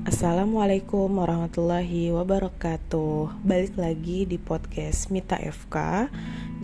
[0.00, 3.44] Assalamualaikum warahmatullahi wabarakatuh.
[3.44, 6.08] Balik lagi di podcast Mita FK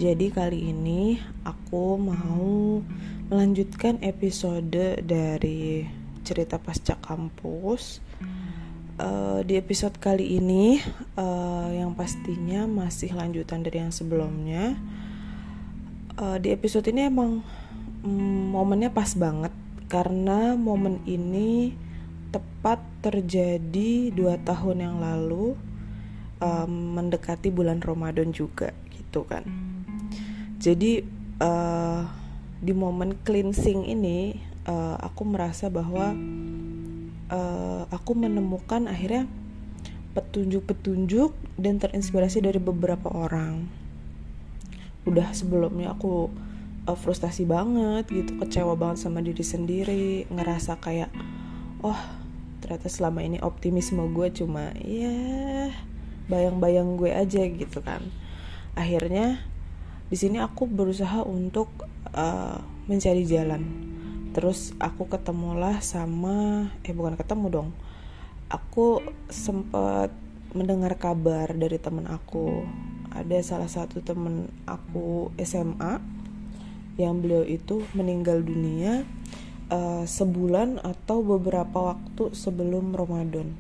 [0.01, 2.81] Jadi kali ini aku mau
[3.29, 5.85] melanjutkan episode dari
[6.25, 8.01] cerita pasca kampus.
[8.97, 10.81] Uh, Di episode kali ini
[11.21, 14.81] uh, yang pastinya masih lanjutan dari yang sebelumnya.
[16.17, 17.45] Uh, Di episode ini emang
[18.01, 19.53] um, momennya pas banget
[19.93, 21.85] Karena momen ini
[22.37, 25.57] tepat terjadi dua tahun yang lalu
[26.45, 29.49] um, mendekati bulan Ramadan juga gitu kan.
[30.61, 31.01] Jadi
[31.41, 32.05] uh,
[32.61, 34.37] di momen cleansing ini
[34.69, 36.13] uh, aku merasa bahwa
[37.33, 39.25] uh, aku menemukan akhirnya
[40.17, 43.69] petunjuk-petunjuk dan terinspirasi dari beberapa orang.
[45.05, 46.33] Udah sebelumnya aku
[46.89, 51.13] uh, frustasi banget gitu kecewa banget sama diri sendiri ngerasa kayak
[51.85, 52.26] oh
[52.61, 55.71] ternyata selama ini optimisme gue cuma ya
[56.27, 58.03] bayang-bayang gue aja gitu kan.
[58.75, 59.41] Akhirnya
[60.07, 61.71] di sini aku berusaha untuk
[62.15, 63.63] uh, mencari jalan.
[64.37, 67.69] Terus aku ketemulah sama eh bukan ketemu dong.
[68.53, 70.13] Aku sempat
[70.55, 72.63] mendengar kabar dari temen aku.
[73.17, 75.99] Ada salah satu temen aku SMA
[77.01, 79.05] yang beliau itu meninggal dunia
[79.71, 83.55] uh, sebulan atau beberapa waktu sebelum Ramadan.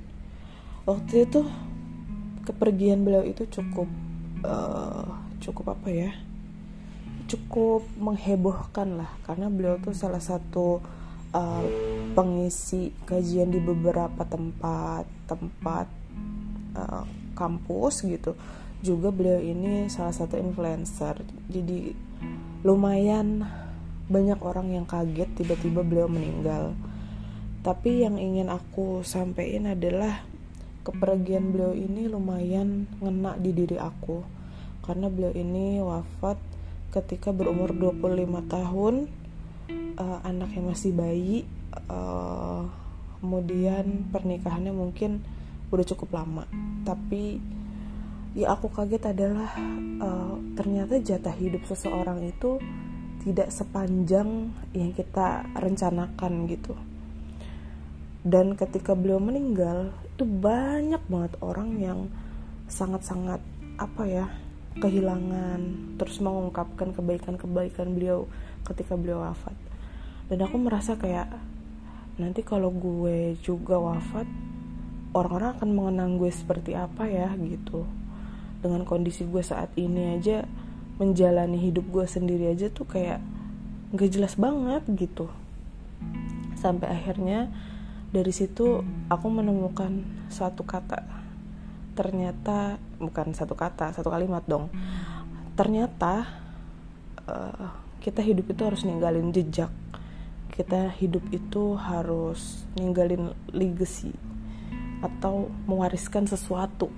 [0.86, 1.42] Waktu itu
[2.46, 3.90] kepergian beliau itu cukup
[4.46, 6.10] uh, cukup apa ya?
[7.26, 10.78] Cukup menghebohkan lah karena beliau tuh salah satu
[11.34, 11.64] uh,
[12.14, 15.90] pengisi kajian di beberapa tempat tempat
[16.78, 18.38] uh, kampus gitu.
[18.78, 21.26] Juga beliau ini salah satu influencer.
[21.50, 21.90] Jadi
[22.62, 23.42] lumayan
[24.06, 26.74] banyak orang yang kaget tiba-tiba beliau meninggal.
[27.66, 30.22] Tapi yang ingin aku sampaikan adalah
[30.86, 34.22] kepergian beliau ini lumayan ngena di diri aku.
[34.86, 36.38] Karena beliau ini wafat
[36.94, 38.94] ketika berumur 25 tahun
[39.98, 41.42] uh, anaknya masih bayi
[41.90, 42.62] uh,
[43.18, 45.26] kemudian pernikahannya mungkin
[45.74, 46.46] udah cukup lama.
[46.86, 47.42] Tapi
[48.38, 49.50] ya aku kaget adalah
[49.98, 52.62] uh, ternyata jatah hidup seseorang itu
[53.26, 56.78] tidak sepanjang yang kita rencanakan gitu.
[58.22, 62.00] Dan ketika beliau meninggal itu banyak banget orang yang
[62.70, 63.42] sangat-sangat
[63.82, 64.26] apa ya
[64.78, 65.60] kehilangan
[65.98, 68.30] terus mengungkapkan kebaikan-kebaikan beliau
[68.62, 69.58] ketika beliau wafat.
[70.30, 71.26] Dan aku merasa kayak
[72.22, 74.26] nanti kalau gue juga wafat
[75.18, 77.82] orang-orang akan mengenang gue seperti apa ya gitu.
[78.62, 80.46] Dengan kondisi gue saat ini aja
[80.96, 83.20] menjalani hidup gue sendiri aja tuh kayak
[83.92, 85.28] gak jelas banget gitu.
[86.56, 87.52] Sampai akhirnya
[88.10, 88.80] dari situ
[89.12, 90.02] aku menemukan
[90.32, 91.04] suatu kata.
[91.96, 94.72] Ternyata bukan satu kata satu kalimat dong.
[95.56, 96.28] Ternyata
[97.28, 97.68] uh,
[98.00, 99.72] kita hidup itu harus ninggalin jejak.
[100.52, 104.12] Kita hidup itu harus ninggalin legacy
[105.04, 106.88] atau mewariskan sesuatu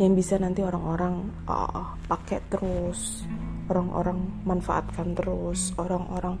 [0.00, 3.22] yang bisa nanti orang-orang uh, pakai terus
[3.68, 6.36] orang-orang manfaatkan terus orang-orang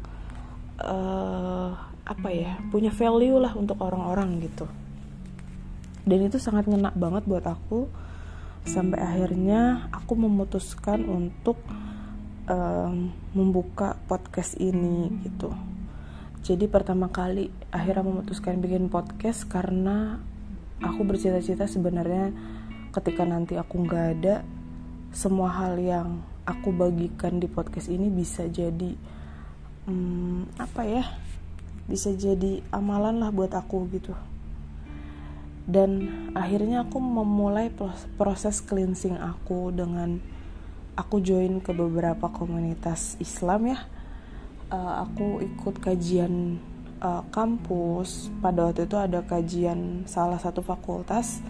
[0.80, 1.72] uh,
[2.04, 4.68] apa ya punya value lah untuk orang-orang gitu.
[6.04, 7.88] Dan itu sangat ngena banget buat aku.
[8.64, 11.60] Sampai akhirnya aku memutuskan untuk
[12.48, 15.52] um, membuka podcast ini gitu.
[16.44, 20.20] Jadi pertama kali akhirnya memutuskan bikin podcast karena
[20.84, 22.36] aku bercita-cita sebenarnya
[22.94, 24.46] ketika nanti aku nggak ada
[25.10, 28.94] semua hal yang aku bagikan di podcast ini bisa jadi
[29.90, 31.04] hmm, apa ya
[31.90, 34.14] bisa jadi amalan lah buat aku gitu.
[35.64, 37.72] Dan akhirnya aku memulai
[38.20, 40.20] proses cleansing aku dengan
[40.92, 43.78] aku join ke beberapa komunitas Islam ya.
[44.68, 46.60] Uh, aku ikut kajian
[47.00, 48.28] uh, kampus.
[48.44, 51.40] Pada waktu itu ada kajian salah satu fakultas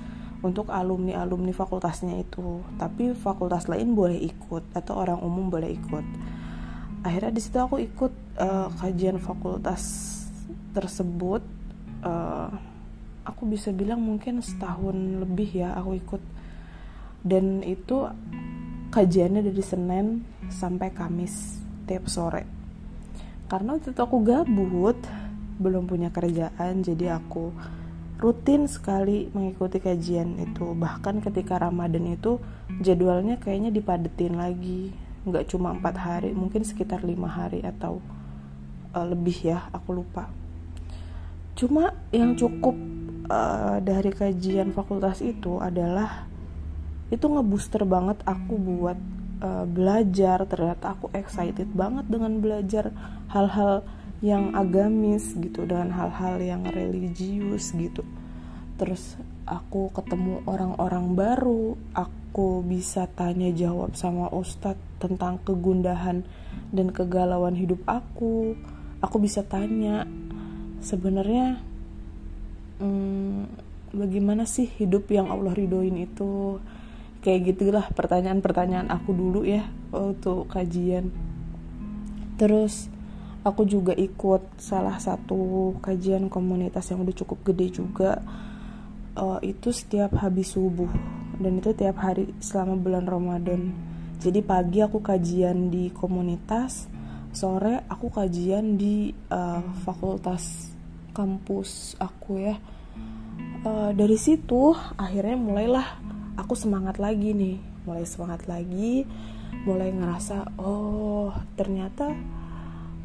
[0.45, 2.61] untuk alumni-alumni fakultasnya itu.
[2.77, 6.07] Tapi fakultas lain boleh ikut atau orang umum boleh ikut.
[7.01, 10.13] Akhirnya di situ aku ikut uh, kajian fakultas
[10.77, 11.41] tersebut
[12.05, 12.49] uh,
[13.25, 14.95] aku bisa bilang mungkin setahun
[15.25, 16.23] lebih ya aku ikut.
[17.25, 18.05] Dan itu
[18.93, 20.21] kajiannya dari Senin
[20.53, 22.45] sampai Kamis tiap sore.
[23.49, 25.01] Karena waktu itu aku gabut
[25.55, 27.55] belum punya kerjaan jadi aku
[28.25, 30.73] rutin sekali mengikuti kajian itu.
[30.73, 32.41] Bahkan ketika Ramadan itu
[32.81, 34.97] jadwalnya kayaknya dipadetin lagi.
[35.29, 38.01] Nggak cuma empat hari mungkin sekitar lima hari atau
[38.97, 40.33] uh, lebih ya aku lupa.
[41.53, 42.73] Cuma yang cukup
[43.29, 46.25] uh, dari kajian fakultas itu adalah
[47.13, 48.97] itu ngebooster banget aku buat
[49.45, 50.49] uh, belajar.
[50.49, 52.89] Ternyata aku excited banget dengan belajar
[53.29, 53.85] hal-hal
[54.25, 58.01] yang agamis gitu dengan hal-hal yang religius gitu.
[58.81, 66.25] Terus aku ketemu orang-orang baru aku bisa tanya jawab sama ustadz tentang kegundahan
[66.73, 68.57] dan kegalauan hidup aku.
[69.05, 70.09] Aku bisa tanya
[70.81, 71.61] sebenarnya
[72.81, 73.45] hmm,
[73.93, 76.65] bagaimana sih hidup yang Allah ridoin itu?
[77.21, 81.13] Kayak gitulah pertanyaan-pertanyaan aku dulu ya waktu kajian.
[82.41, 82.94] Terus
[83.45, 88.25] aku juga ikut salah satu kajian komunitas yang udah cukup gede juga.
[89.15, 90.91] Uh, itu setiap habis subuh.
[91.39, 93.71] Dan itu tiap hari selama bulan Ramadan.
[94.19, 96.89] Jadi pagi aku kajian di komunitas
[97.35, 100.73] sore aku kajian di uh, fakultas
[101.13, 102.57] kampus aku ya.
[103.67, 105.87] Uh, dari situ akhirnya mulailah
[106.41, 107.61] aku semangat lagi nih.
[107.85, 109.05] Mulai semangat lagi
[109.65, 112.13] mulai ngerasa oh ternyata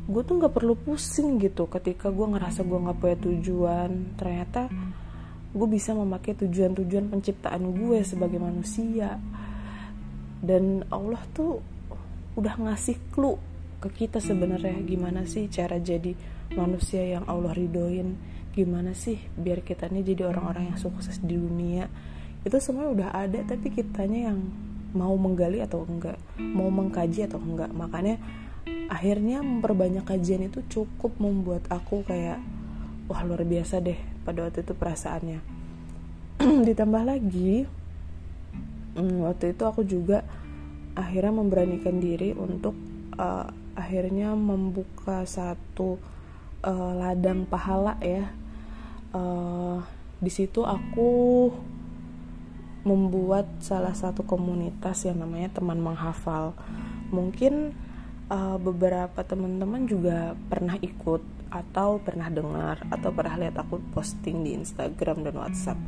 [0.09, 3.89] gue tuh nggak perlu pusing gitu ketika gue ngerasa gue nggak punya tujuan.
[4.17, 4.65] Ternyata
[5.53, 9.21] gue bisa memakai tujuan-tujuan penciptaan gue sebagai manusia.
[10.41, 11.61] Dan Allah tuh
[12.33, 13.37] udah ngasih clue
[13.79, 16.11] ke kita sebenarnya gimana sih cara jadi
[16.51, 18.17] manusia yang Allah ridoin
[18.49, 21.85] gimana sih biar kita ini jadi orang-orang yang sukses di dunia.
[22.41, 24.41] Itu semua udah ada tapi kitanya yang
[24.89, 27.69] mau menggali atau enggak mau mengkaji atau enggak.
[27.69, 28.17] Makanya
[28.89, 32.41] akhirnya memperbanyak kajian itu cukup membuat aku kayak
[33.05, 35.39] wah luar biasa deh pada waktu itu perasaannya
[36.67, 37.69] ditambah lagi
[38.97, 40.25] hmm, waktu itu aku juga
[40.97, 42.73] akhirnya memberanikan diri untuk
[43.15, 46.01] uh, akhirnya membuka satu
[46.65, 48.27] uh, ladang pahala ya
[49.15, 49.79] uh,
[50.19, 51.47] di situ aku
[52.83, 56.55] membuat salah satu komunitas yang namanya teman menghafal.
[57.11, 57.75] Mungkin
[58.29, 64.53] uh, beberapa teman-teman juga pernah ikut atau pernah dengar atau pernah lihat aku posting di
[64.55, 65.79] Instagram dan WhatsApp.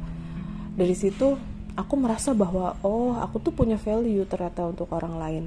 [0.74, 1.38] Dari situ
[1.78, 5.46] aku merasa bahwa oh aku tuh punya value ternyata untuk orang lain.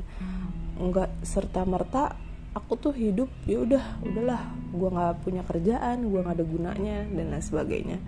[0.79, 2.15] Enggak serta merta
[2.55, 7.27] aku tuh hidup ya udah udahlah gue nggak punya kerjaan gue nggak ada gunanya dan
[7.35, 7.99] lain sebagainya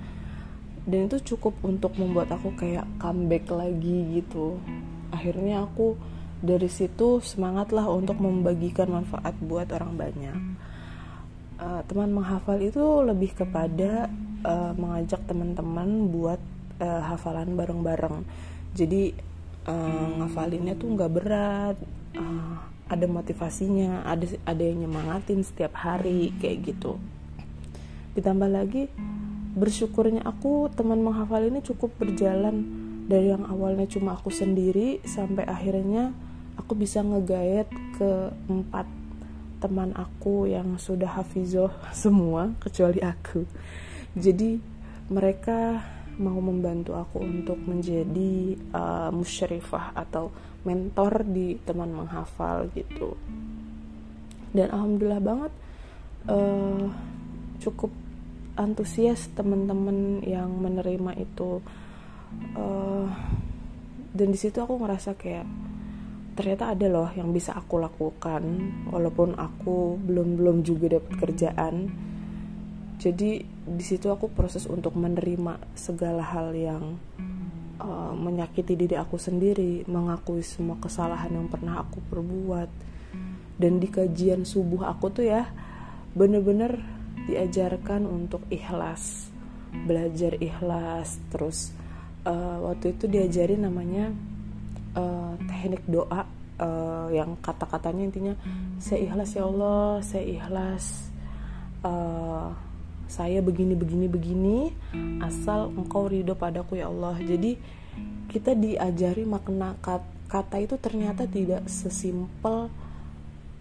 [0.86, 4.62] dan itu cukup untuk membuat aku kayak comeback lagi gitu
[5.10, 5.98] akhirnya aku
[6.44, 10.38] dari situ semangatlah untuk membagikan manfaat buat orang banyak.
[11.56, 14.12] Uh, teman menghafal itu lebih kepada
[14.44, 16.40] uh, mengajak teman-teman buat
[16.84, 18.28] uh, hafalan bareng-bareng.
[18.76, 19.16] Jadi
[19.64, 21.76] uh, ngafalinnya tuh nggak berat
[22.20, 27.00] uh, ada motivasinya ada ada yang nyemangatin setiap hari kayak gitu.
[28.12, 28.92] Ditambah lagi
[29.56, 32.84] bersyukurnya aku teman menghafal ini cukup berjalan.
[33.06, 36.10] Dari yang awalnya cuma aku sendiri sampai akhirnya
[36.66, 38.90] aku bisa ngegayat ke empat
[39.62, 43.46] teman aku yang sudah hafizoh semua kecuali aku.
[44.18, 44.58] Jadi
[45.06, 45.78] mereka
[46.18, 50.34] mau membantu aku untuk menjadi uh, musyrifah atau
[50.66, 53.14] mentor di teman menghafal gitu.
[54.50, 55.52] Dan alhamdulillah banget
[56.26, 56.90] uh,
[57.62, 57.94] cukup
[58.58, 61.62] antusias teman-teman yang menerima itu.
[62.58, 63.06] Uh,
[64.10, 65.46] dan di situ aku ngerasa kayak
[66.36, 68.44] ternyata ada loh yang bisa aku lakukan
[68.92, 71.74] walaupun aku belum belum juga dapat kerjaan.
[73.00, 77.00] Jadi di situ aku proses untuk menerima segala hal yang
[77.80, 82.70] uh, menyakiti diri aku sendiri mengakui semua kesalahan yang pernah aku perbuat.
[83.56, 85.48] Dan di kajian subuh aku tuh ya
[86.12, 86.84] bener-bener
[87.24, 89.32] diajarkan untuk ikhlas
[89.84, 91.20] belajar ikhlas.
[91.32, 91.72] Terus
[92.28, 94.12] uh, waktu itu diajari namanya
[94.96, 96.24] uh, teknik doa
[96.58, 98.34] uh, yang kata-katanya intinya
[98.80, 100.84] saya ikhlas ya Allah saya ikhlas
[101.84, 102.50] uh,
[103.06, 104.58] saya begini begini begini
[105.22, 107.14] asal engkau ridho padaku ya Allah.
[107.22, 107.54] Jadi
[108.26, 109.78] kita diajari makna
[110.26, 112.66] kata itu ternyata tidak sesimpel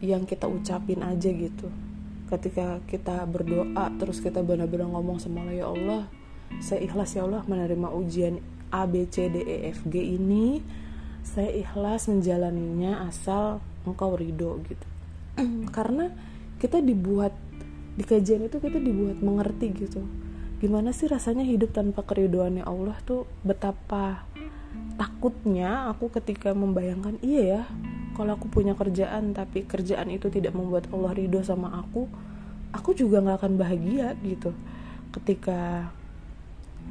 [0.01, 1.69] yang kita ucapin aja gitu.
[2.25, 6.03] Ketika kita berdoa terus kita benar-benar ngomong sama Allah ya Allah
[6.57, 8.41] saya ikhlas ya Allah menerima ujian
[8.73, 10.57] A B C D E F G ini
[11.25, 14.87] saya ikhlas menjalaninya asal engkau ridho gitu.
[15.75, 16.13] Karena
[16.61, 17.33] kita dibuat
[17.97, 20.05] di kajian itu kita dibuat mengerti gitu.
[20.61, 23.25] Gimana sih rasanya hidup tanpa keridoannya Allah tuh?
[23.41, 24.23] Betapa
[24.95, 27.61] takutnya aku ketika membayangkan iya ya
[28.15, 32.07] kalau aku punya kerjaan tapi kerjaan itu tidak membuat Allah ridho sama aku
[32.71, 34.55] aku juga nggak akan bahagia gitu.
[35.11, 35.91] Ketika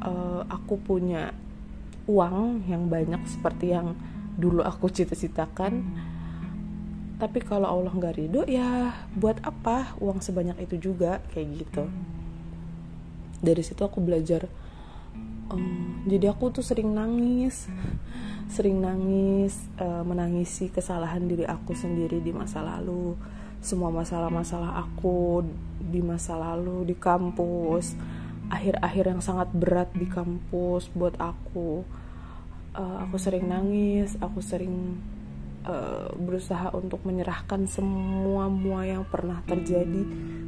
[0.05, 1.33] uh, aku punya
[2.05, 3.97] uang yang banyak seperti yang
[4.35, 5.83] dulu aku cita-citakan.
[7.15, 9.95] Tapi kalau Allah nggak ridho ya buat apa?
[10.03, 11.85] Uang sebanyak itu juga kayak gitu.
[13.39, 14.51] Dari situ aku belajar
[15.53, 17.71] um, jadi aku tuh sering nangis.
[18.51, 23.17] Sering nangis uh, menangisi kesalahan diri aku sendiri di masa lalu.
[23.65, 25.41] Semua masalah-masalah aku
[25.81, 27.97] di masa lalu di kampus.
[28.53, 31.87] Akhir-akhir yang sangat berat di kampus buat aku
[32.75, 34.99] uh, aku sering nangis aku sering
[35.65, 40.05] uh, berusaha untuk menyerahkan semua mua yang pernah terjadi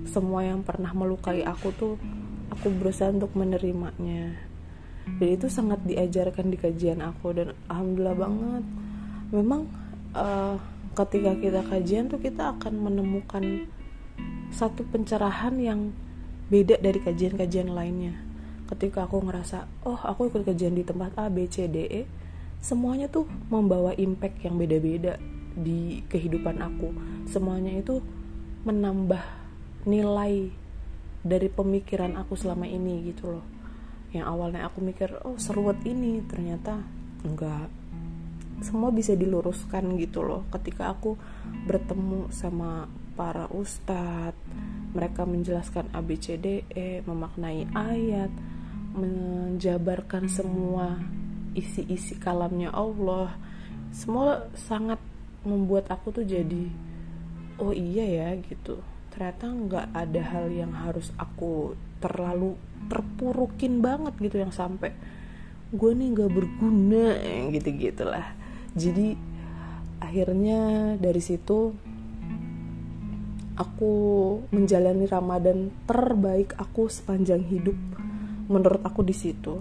[0.06, 1.95] semua yang pernah melukai aku tuh
[2.50, 4.38] aku berusaha untuk menerimanya.
[5.06, 8.64] Dan itu sangat diajarkan di kajian aku dan alhamdulillah banget.
[9.30, 9.71] Memang
[10.14, 10.59] uh,
[10.99, 13.71] ketika kita kajian tuh kita akan menemukan
[14.50, 15.90] satu pencerahan yang
[16.50, 18.25] beda dari kajian-kajian lainnya
[18.66, 22.02] ketika aku ngerasa oh aku ikut kajian di tempat A B C D E
[22.58, 25.20] semuanya tuh membawa impact yang beda-beda
[25.56, 26.92] di kehidupan aku.
[27.30, 28.04] Semuanya itu
[28.66, 29.23] menambah
[29.87, 30.50] nilai
[31.23, 33.44] dari pemikiran aku selama ini gitu loh.
[34.11, 36.82] Yang awalnya aku mikir oh seruat ini ternyata
[37.25, 37.70] enggak.
[38.61, 40.44] Semua bisa diluruskan gitu loh.
[40.50, 41.14] Ketika aku
[41.70, 44.37] bertemu sama para ustadz
[44.92, 48.32] mereka menjelaskan ABCDE memaknai ayat
[48.97, 50.97] menjabarkan semua
[51.57, 53.33] isi-isi kalamnya Allah
[53.93, 55.00] semua sangat
[55.45, 56.69] membuat aku tuh jadi
[57.61, 58.81] oh iya ya gitu.
[59.12, 62.57] Ternyata nggak ada hal yang harus aku terlalu
[62.93, 64.93] terpurukin banget gitu yang sampai
[65.75, 67.07] gue nih nggak berguna
[67.50, 68.23] gitu gitulah
[68.79, 69.19] jadi
[69.99, 71.75] akhirnya dari situ
[73.59, 73.95] aku
[74.55, 77.75] menjalani Ramadan terbaik aku sepanjang hidup
[78.47, 79.59] menurut aku di situ.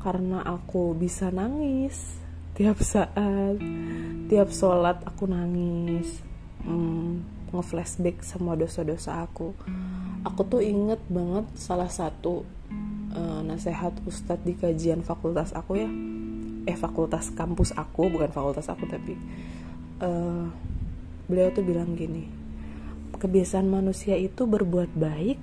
[0.00, 2.16] Karena aku bisa nangis
[2.56, 3.56] tiap saat
[4.28, 6.20] tiap sholat aku nangis
[6.64, 9.52] hmm, ngeflashback semua dosa-dosa aku.
[10.24, 12.44] Aku tuh inget banget salah satu
[13.12, 15.90] uh, nasihat ustadz di kajian fakultas aku ya.
[16.64, 19.16] Eh fakultas kampus aku bukan fakultas aku tapi
[20.00, 20.48] uh,
[21.28, 22.40] beliau tuh bilang gini
[23.20, 25.38] kebiasaan manusia itu berbuat baik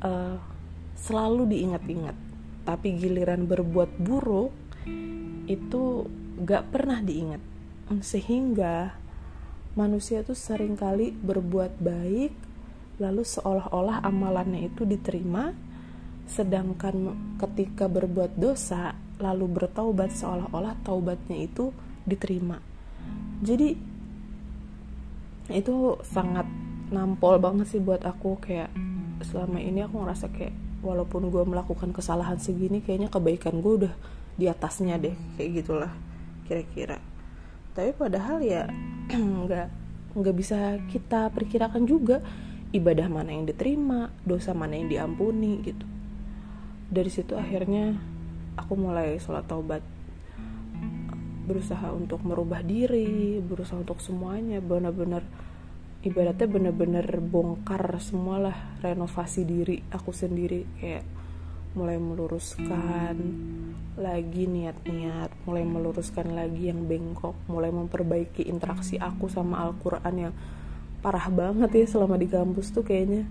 [0.00, 0.40] uh,
[1.02, 2.14] selalu diingat-ingat.
[2.62, 4.54] Tapi giliran berbuat buruk
[5.50, 6.06] itu
[6.46, 7.42] gak pernah diingat.
[8.00, 8.94] Sehingga
[9.74, 12.32] manusia tuh sering kali berbuat baik
[13.02, 15.50] lalu seolah-olah amalannya itu diterima.
[16.30, 21.74] Sedangkan ketika berbuat dosa lalu bertaubat seolah-olah taubatnya itu
[22.06, 22.62] diterima.
[23.42, 23.74] Jadi
[25.50, 26.46] itu sangat
[26.94, 28.38] nampol banget sih buat aku.
[28.38, 28.70] Kayak
[29.26, 33.94] selama ini aku ngerasa kayak walaupun gue melakukan kesalahan segini kayaknya kebaikan gue udah
[34.34, 35.92] di atasnya deh kayak gitulah
[36.50, 36.98] kira-kira.
[37.72, 38.68] Tapi padahal ya
[39.46, 39.68] nggak
[40.12, 42.20] nggak bisa kita perkirakan juga
[42.74, 45.86] ibadah mana yang diterima dosa mana yang diampuni gitu.
[46.92, 47.96] Dari situ akhirnya
[48.58, 49.80] aku mulai sholat taubat.
[51.42, 55.26] Berusaha untuk merubah diri berusaha untuk semuanya benar-benar
[56.02, 60.66] ibaratnya benar-benar bongkar semualah renovasi diri aku sendiri.
[60.78, 61.06] Kayak
[61.72, 63.16] mulai meluruskan
[63.96, 70.34] lagi niat-niat mulai meluruskan lagi yang bengkok mulai memperbaiki interaksi aku sama Al-Quran yang
[71.04, 73.24] parah banget ya selama di kampus tuh kayaknya.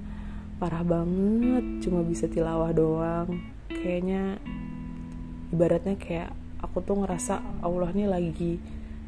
[0.62, 3.42] Parah banget cuma bisa tilawah doang.
[3.70, 4.38] Kayaknya
[5.52, 6.30] ibaratnya kayak
[6.62, 8.54] aku tuh ngerasa Allah nih lagi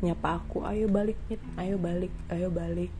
[0.04, 2.92] nyapa aku ayo balik nih ayo balik ayo balik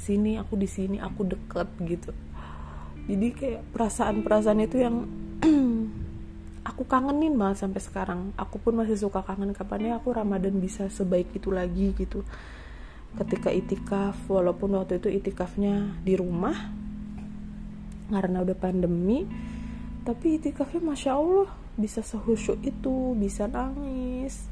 [0.00, 2.10] sini aku di sini aku deket gitu.
[3.04, 5.04] Jadi kayak perasaan-perasaan itu yang
[6.70, 8.32] aku kangenin banget sampai sekarang.
[8.40, 12.24] Aku pun masih suka kangen kapan ya aku Ramadan bisa sebaik itu lagi gitu.
[13.20, 16.80] Ketika itikaf walaupun waktu itu itikafnya di rumah
[18.10, 19.22] karena udah pandemi
[20.02, 24.50] tapi itikafnya masya Allah bisa sehusyuk itu bisa nangis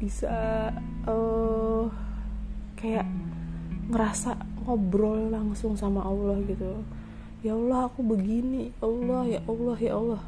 [0.00, 0.72] bisa
[1.06, 1.86] uh,
[2.80, 3.06] kayak
[3.92, 6.80] ngerasa ngobrol langsung sama Allah gitu.
[7.44, 8.72] Ya Allah aku begini.
[8.80, 10.22] Allah ya Allah ya Allah.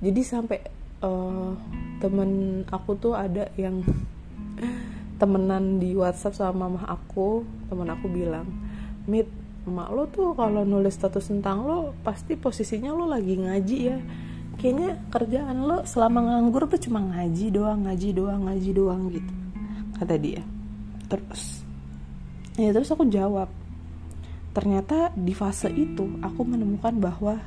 [0.00, 0.58] Jadi sampai
[1.02, 1.52] uh,
[1.98, 3.82] temen aku tuh ada yang
[5.20, 7.42] temenan di WhatsApp sama mama aku.
[7.66, 8.46] Temen aku bilang
[9.10, 9.26] mit
[9.66, 13.98] emak lo tuh kalau nulis status tentang lo pasti posisinya lo lagi ngaji ya.
[14.56, 19.32] Kayaknya kerjaan lo selama nganggur tuh cuma ngaji doang ngaji doang ngaji doang gitu
[20.00, 20.42] kata dia.
[21.10, 21.69] Terus
[22.60, 23.48] ya terus aku jawab
[24.52, 27.40] ternyata di fase itu aku menemukan bahwa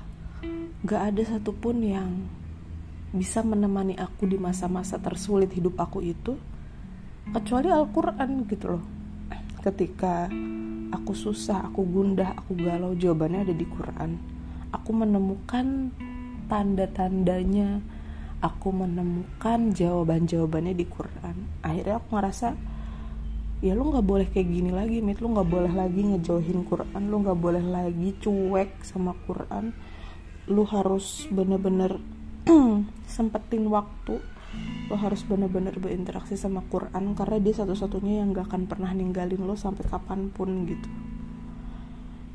[0.81, 2.09] gak ada satupun yang
[3.13, 6.33] bisa menemani aku di masa-masa tersulit hidup aku itu
[7.29, 8.83] kecuali Al-Quran gitu loh.
[9.63, 10.27] Ketika
[10.91, 14.17] aku susah, aku gundah, aku galau jawabannya ada di Quran.
[14.73, 15.93] Aku menemukan
[16.51, 17.79] tanda-tandanya
[18.43, 21.35] aku menemukan jawaban-jawabannya di Quran.
[21.63, 22.47] Akhirnya aku ngerasa
[23.63, 25.23] ya lu nggak boleh kayak gini lagi mit.
[25.23, 29.71] Lu nggak boleh lagi ngejauhin Quran lu nggak boleh lagi cuek sama Quran.
[30.51, 31.95] Lu harus bener-bener
[33.15, 34.19] sempetin waktu.
[34.91, 39.57] Lo harus bener-bener berinteraksi sama Quran karena dia satu-satunya yang gak akan pernah ninggalin lo
[39.57, 40.89] sampai kapan pun gitu.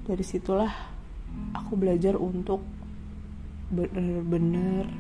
[0.09, 0.73] Dari situlah
[1.55, 2.65] aku belajar untuk
[3.71, 4.91] bener-bener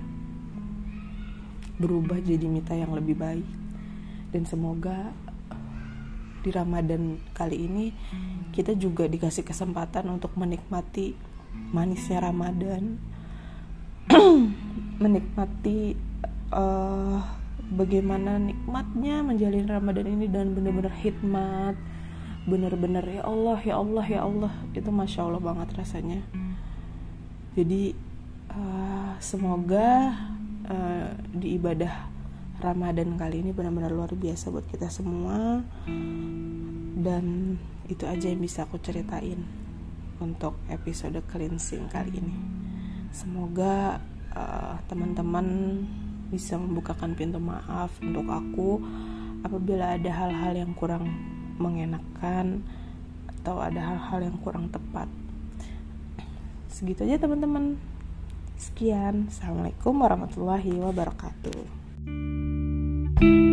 [1.81, 3.49] berubah jadi mita yang lebih baik.
[4.31, 5.11] Dan semoga
[6.43, 7.91] di Ramadan kali ini
[8.55, 11.15] kita juga dikasih kesempatan untuk menikmati
[11.75, 12.99] manisnya Ramadan.
[15.03, 15.95] Menikmati
[16.51, 17.21] uh,
[17.71, 21.77] bagaimana nikmatnya menjalin Ramadan ini dan benar-benar hikmat.
[22.49, 24.53] Benar-benar ya Allah ya Allah ya Allah.
[24.73, 26.25] Itu masya Allah banget rasanya.
[27.53, 27.93] Jadi
[28.49, 30.15] uh, semoga
[30.67, 32.18] uh, di ibadah
[32.59, 35.63] Ramadan kali ini benar-benar luar biasa buat kita semua.
[36.99, 37.55] Dan
[37.87, 39.47] itu aja yang bisa aku ceritain
[40.19, 42.35] untuk episode cleansing kali ini.
[43.15, 44.03] Semoga
[44.35, 45.47] uh, teman-teman
[46.35, 48.83] bisa membukakan pintu maaf untuk aku
[49.47, 51.07] apabila ada hal-hal yang kurang
[51.63, 52.67] mengenakan
[53.39, 55.07] atau ada hal-hal yang kurang tepat.
[56.67, 57.79] Segitu aja teman-teman.
[58.59, 59.31] Sekian.
[59.31, 61.79] Assalamualaikum warahmatullahi wabarakatuh
[63.21, 63.48] Thank you.